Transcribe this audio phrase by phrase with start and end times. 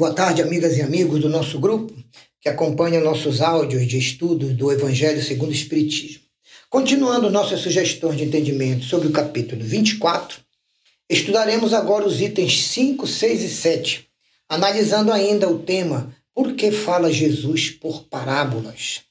[0.00, 1.92] Boa tarde, amigas e amigos do nosso grupo
[2.40, 6.22] que acompanham nossos áudios de estudo do Evangelho segundo o Espiritismo.
[6.70, 10.40] Continuando nossas sugestões de entendimento sobre o capítulo 24,
[11.06, 14.08] estudaremos agora os itens 5, 6 e 7,
[14.48, 19.02] analisando ainda o tema Por que fala Jesus por parábolas?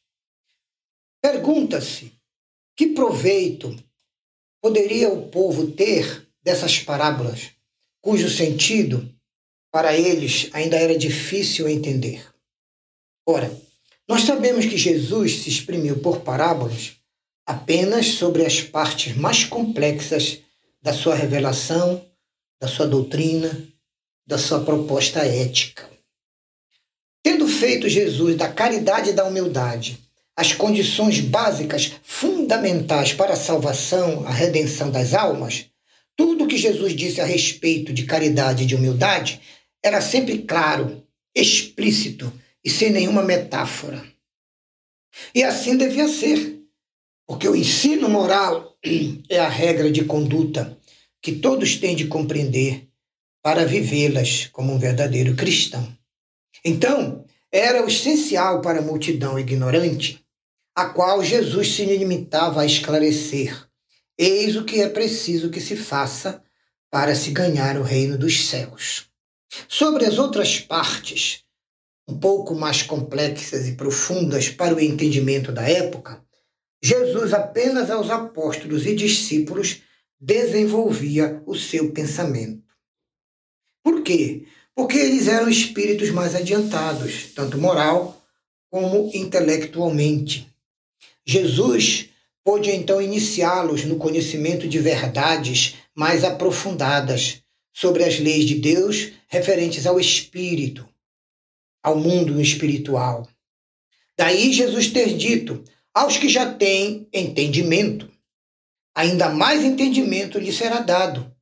[1.22, 2.14] Pergunta-se:
[2.76, 3.76] que proveito
[4.60, 7.52] poderia o povo ter dessas parábolas,
[8.02, 9.08] cujo sentido
[9.72, 12.26] para eles ainda era difícil entender.
[13.26, 13.52] Ora,
[14.08, 16.94] nós sabemos que Jesus se exprimiu por parábolas
[17.46, 20.40] apenas sobre as partes mais complexas
[20.82, 22.04] da sua revelação,
[22.60, 23.68] da sua doutrina,
[24.26, 25.90] da sua proposta ética.
[27.24, 30.00] Tendo feito Jesus da caridade e da humildade
[30.36, 35.66] as condições básicas fundamentais para a salvação, a redenção das almas,
[36.16, 39.42] tudo o que Jesus disse a respeito de caridade e de humildade
[39.84, 42.32] era sempre claro, explícito
[42.64, 44.04] e sem nenhuma metáfora.
[45.34, 46.62] E assim devia ser,
[47.28, 48.78] porque o ensino moral
[49.30, 50.78] é a regra de conduta
[51.22, 52.88] que todos têm de compreender
[53.42, 55.88] para vivê-las como um verdadeiro cristão.
[56.64, 60.24] Então, era o essencial para a multidão ignorante,
[60.76, 63.68] a qual Jesus se limitava a esclarecer.
[64.18, 66.44] Eis o que é preciso que se faça
[66.92, 69.09] para se ganhar o reino dos céus.
[69.68, 71.44] Sobre as outras partes,
[72.08, 76.24] um pouco mais complexas e profundas para o entendimento da época,
[76.82, 79.82] Jesus apenas aos apóstolos e discípulos
[80.20, 82.64] desenvolvia o seu pensamento.
[83.84, 84.46] Por quê?
[84.76, 88.22] Porque eles eram espíritos mais adiantados, tanto moral
[88.70, 90.48] como intelectualmente.
[91.26, 92.10] Jesus
[92.44, 97.44] pôde então iniciá-los no conhecimento de verdades mais aprofundadas
[97.80, 100.86] sobre as leis de Deus referentes ao espírito,
[101.82, 103.26] ao mundo espiritual.
[104.18, 105.64] Daí Jesus ter dito:
[105.94, 108.12] aos que já têm entendimento,
[108.94, 111.34] ainda mais entendimento lhes será dado,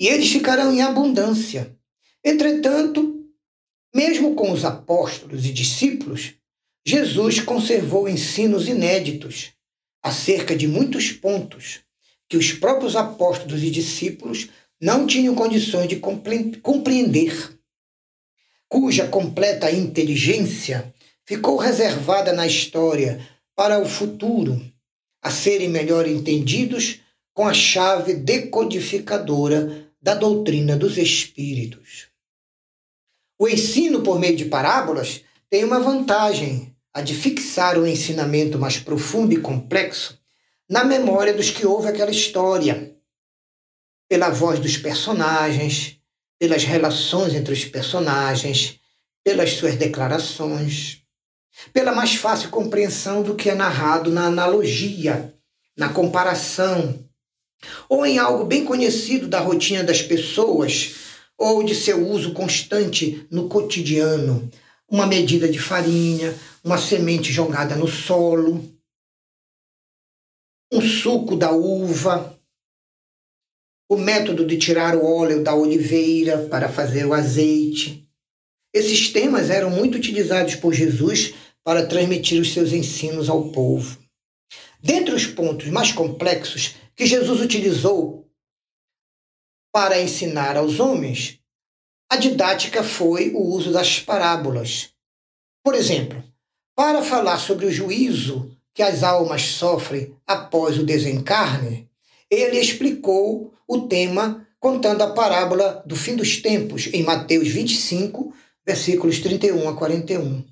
[0.00, 1.76] e eles ficarão em abundância.
[2.24, 3.26] Entretanto,
[3.94, 6.32] mesmo com os apóstolos e discípulos,
[6.86, 9.52] Jesus conservou ensinos inéditos
[10.02, 11.80] acerca de muitos pontos
[12.30, 14.48] que os próprios apóstolos e discípulos
[14.82, 17.56] não tinham condições de compreender,
[18.68, 20.92] cuja completa inteligência
[21.24, 24.60] ficou reservada na história para o futuro,
[25.22, 27.00] a serem melhor entendidos
[27.32, 32.08] com a chave decodificadora da doutrina dos espíritos.
[33.38, 38.78] O ensino por meio de parábolas tem uma vantagem, a de fixar o ensinamento mais
[38.78, 40.18] profundo e complexo
[40.68, 42.92] na memória dos que ouvem aquela história
[44.12, 45.96] pela voz dos personagens,
[46.38, 48.78] pelas relações entre os personagens,
[49.24, 50.98] pelas suas declarações,
[51.72, 55.34] pela mais fácil compreensão do que é narrado na analogia,
[55.74, 57.02] na comparação,
[57.88, 60.94] ou em algo bem conhecido da rotina das pessoas,
[61.38, 64.46] ou de seu uso constante no cotidiano,
[64.90, 68.62] uma medida de farinha, uma semente jogada no solo,
[70.70, 72.38] um suco da uva,
[73.92, 78.08] o método de tirar o óleo da oliveira para fazer o azeite.
[78.72, 83.98] Esses temas eram muito utilizados por Jesus para transmitir os seus ensinos ao povo.
[84.80, 88.26] Dentre os pontos mais complexos que Jesus utilizou
[89.70, 91.38] para ensinar aos homens,
[92.10, 94.88] a didática foi o uso das parábolas.
[95.62, 96.24] Por exemplo,
[96.74, 101.91] para falar sobre o juízo que as almas sofrem após o desencarne,
[102.32, 108.32] ele explicou o tema contando a parábola do fim dos tempos em Mateus 25,
[108.64, 110.42] versículos 31 a 41.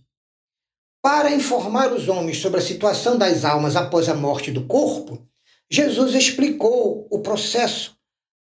[1.03, 5.27] Para informar os homens sobre a situação das almas após a morte do corpo,
[5.71, 7.97] Jesus explicou o processo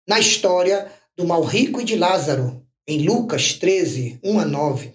[0.07, 4.93] na história do mal rico e de Lázaro, em Lucas 13, 1 a 9.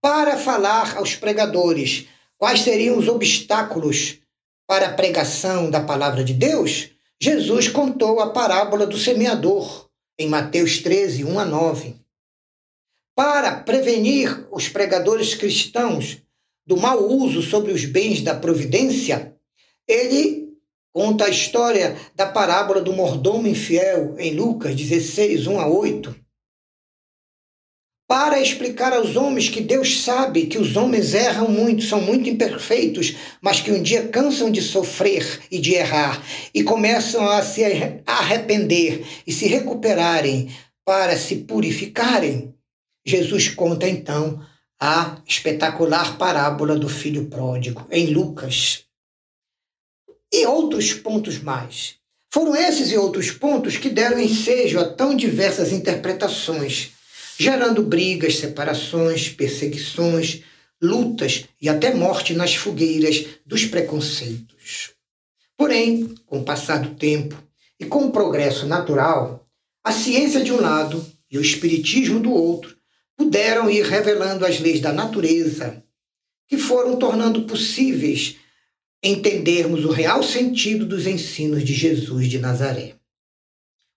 [0.00, 2.06] Para falar aos pregadores
[2.38, 4.20] quais seriam os obstáculos
[4.66, 6.90] para a pregação da palavra de Deus,
[7.20, 9.88] Jesus contou a parábola do semeador,
[10.18, 11.96] em Mateus 13, 1 a 9.
[13.14, 16.18] Para prevenir os pregadores cristãos
[16.66, 19.36] do mau uso sobre os bens da providência,
[19.86, 20.54] ele
[20.92, 26.23] conta a história da parábola do mordomo infiel, em Lucas 16, 1 a 8
[28.06, 33.16] para explicar aos homens que Deus sabe que os homens erram muito, são muito imperfeitos,
[33.40, 36.22] mas que um dia cansam de sofrer e de errar
[36.52, 37.62] e começam a se
[38.06, 40.50] arrepender e se recuperarem
[40.84, 42.54] para se purificarem.
[43.06, 44.40] Jesus conta então
[44.80, 48.84] a espetacular parábola do filho pródigo em Lucas.
[50.32, 51.96] E outros pontos mais.
[52.32, 56.90] Foram esses e outros pontos que deram ensejo a tão diversas interpretações,
[57.38, 60.42] gerando brigas, separações, perseguições,
[60.80, 64.90] lutas e até morte nas fogueiras dos preconceitos.
[65.56, 67.42] Porém, com o passar do tempo
[67.78, 69.48] e com o progresso natural,
[69.82, 72.76] a ciência de um lado e o espiritismo do outro
[73.16, 75.82] puderam ir revelando as leis da natureza,
[76.48, 78.36] que foram tornando possíveis
[79.02, 82.94] entendermos o real sentido dos ensinos de Jesus de Nazaré.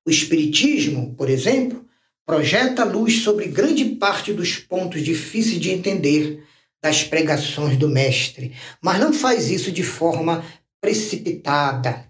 [0.05, 1.86] O Espiritismo, por exemplo,
[2.27, 6.44] projeta luz sobre grande parte dos pontos difíceis de entender
[6.83, 10.44] das pregações do Mestre, mas não faz isso de forma
[10.81, 12.06] precipitada.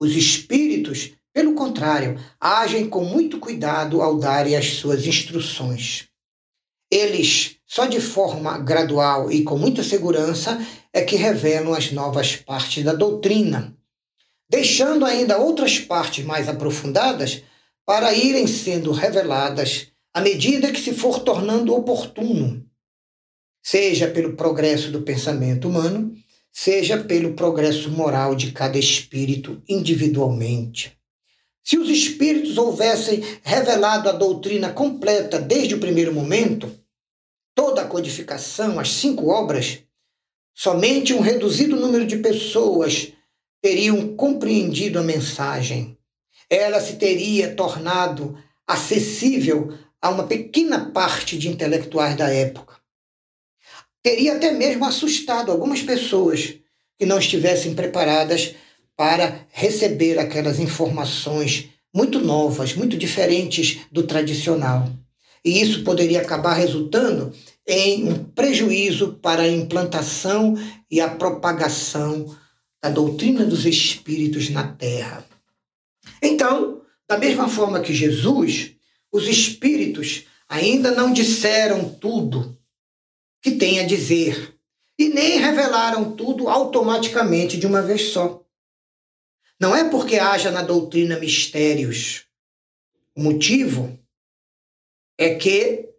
[0.00, 6.08] Os espíritos, pelo contrário, agem com muito cuidado ao darem as suas instruções.
[6.90, 10.58] Eles, só de forma gradual e com muita segurança,
[10.90, 13.76] é que revelam as novas partes da doutrina,
[14.48, 17.42] deixando ainda outras partes mais aprofundadas
[17.86, 22.64] para irem sendo reveladas à medida que se for tornando oportuno,
[23.62, 26.14] seja pelo progresso do pensamento humano,
[26.52, 30.96] seja pelo progresso moral de cada espírito individualmente.
[31.64, 36.70] Se os espíritos houvessem revelado a doutrina completa desde o primeiro momento,
[37.54, 39.82] toda a codificação, as cinco obras,
[40.54, 43.12] somente um reduzido número de pessoas
[43.62, 45.98] teriam compreendido a mensagem.
[46.48, 48.36] Ela se teria tornado
[48.66, 52.76] acessível a uma pequena parte de intelectuais da época.
[54.02, 56.54] Teria até mesmo assustado algumas pessoas
[56.98, 58.54] que não estivessem preparadas
[58.96, 64.90] para receber aquelas informações muito novas, muito diferentes do tradicional.
[65.44, 67.32] E isso poderia acabar resultando
[67.66, 70.54] em um prejuízo para a implantação
[70.90, 72.34] e a propagação
[72.82, 75.24] da doutrina dos espíritos na Terra.
[76.24, 78.74] Então, da mesma forma que Jesus,
[79.12, 82.58] os espíritos ainda não disseram tudo
[83.42, 84.58] que tem a dizer
[84.98, 88.42] e nem revelaram tudo automaticamente de uma vez só.
[89.60, 92.24] Não é porque haja na doutrina mistérios.
[93.14, 93.98] O motivo
[95.18, 95.90] é que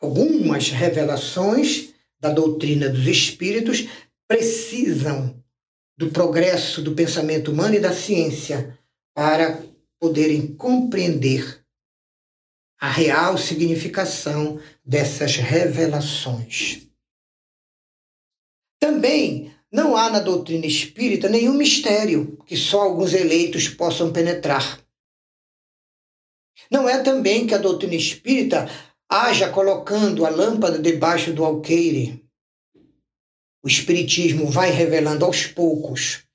[0.00, 3.86] algumas revelações da doutrina dos espíritos
[4.26, 5.42] precisam
[5.96, 8.78] do progresso do pensamento humano e da ciência
[9.18, 9.64] para
[9.98, 11.66] poderem compreender
[12.80, 16.86] a real significação dessas revelações.
[18.80, 24.80] Também não há na doutrina espírita nenhum mistério que só alguns eleitos possam penetrar.
[26.70, 28.70] Não é também que a doutrina espírita
[29.08, 32.24] haja colocando a lâmpada debaixo do alqueire.
[33.64, 36.27] O Espiritismo vai revelando aos poucos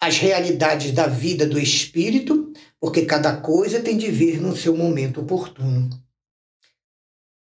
[0.00, 5.20] as realidades da vida do espírito, porque cada coisa tem de vir no seu momento
[5.20, 5.90] oportuno.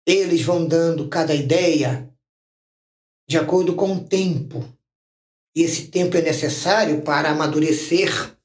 [0.06, 2.07] Eles vão dando cada ideia
[3.27, 4.63] de acordo com o tempo.
[5.56, 8.36] E esse tempo é necessário para amadurecer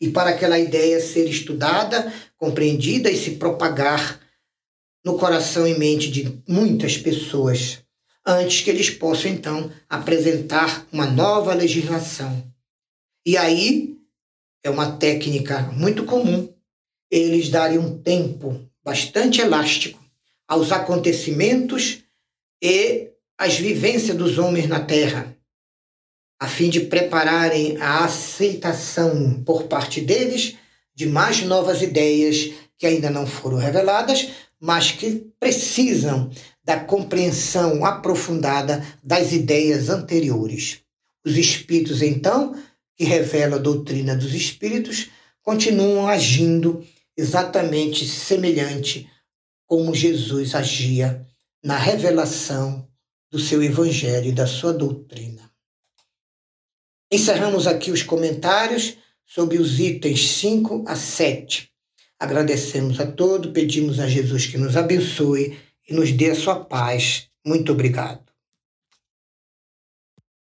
[0.00, 4.18] e para aquela ideia ser estudada, compreendida e se propagar
[5.04, 7.82] no coração e mente de muitas pessoas,
[8.26, 12.49] antes que eles possam então apresentar uma nova legislação.
[13.30, 13.96] E aí
[14.60, 16.52] é uma técnica muito comum
[17.08, 20.02] eles darem um tempo bastante elástico
[20.48, 22.02] aos acontecimentos
[22.60, 23.08] e
[23.38, 25.36] as vivências dos homens na Terra,
[26.40, 30.56] a fim de prepararem a aceitação por parte deles
[30.92, 36.32] de mais novas ideias que ainda não foram reveladas, mas que precisam
[36.64, 40.80] da compreensão aprofundada das ideias anteriores.
[41.24, 42.56] Os espíritos, então,
[43.00, 45.08] que revelam a doutrina dos espíritos,
[45.42, 46.84] continuam agindo
[47.16, 49.08] exatamente semelhante
[49.66, 51.26] como Jesus agia
[51.64, 52.86] na revelação
[53.30, 55.50] do seu evangelho e da sua doutrina.
[57.10, 61.70] Encerramos aqui os comentários sobre os itens 5 a 7.
[62.18, 67.30] Agradecemos a todos, pedimos a Jesus que nos abençoe e nos dê a sua paz.
[67.46, 68.29] Muito obrigado.